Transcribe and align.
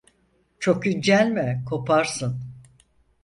Çok 0.59 0.87
incelme, 0.87 1.63
koparsın. 1.65 2.39